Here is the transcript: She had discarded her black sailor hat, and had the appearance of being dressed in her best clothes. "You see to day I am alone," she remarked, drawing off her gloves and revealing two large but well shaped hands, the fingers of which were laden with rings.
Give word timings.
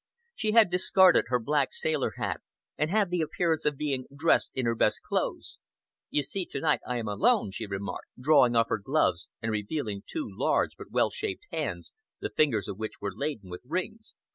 She 0.33 0.53
had 0.53 0.71
discarded 0.71 1.25
her 1.27 1.37
black 1.37 1.71
sailor 1.73 2.13
hat, 2.17 2.41
and 2.75 2.89
had 2.89 3.11
the 3.11 3.21
appearance 3.21 3.65
of 3.65 3.77
being 3.77 4.05
dressed 4.15 4.49
in 4.55 4.65
her 4.65 4.73
best 4.73 5.03
clothes. 5.03 5.59
"You 6.09 6.23
see 6.23 6.43
to 6.47 6.59
day 6.59 6.79
I 6.87 6.97
am 6.97 7.07
alone," 7.07 7.51
she 7.51 7.67
remarked, 7.67 8.07
drawing 8.19 8.55
off 8.55 8.69
her 8.69 8.79
gloves 8.79 9.27
and 9.43 9.51
revealing 9.51 10.01
two 10.07 10.27
large 10.27 10.75
but 10.75 10.89
well 10.89 11.11
shaped 11.11 11.45
hands, 11.51 11.93
the 12.19 12.31
fingers 12.31 12.67
of 12.67 12.79
which 12.79 12.99
were 12.99 13.13
laden 13.13 13.51
with 13.51 13.61
rings. 13.63 14.15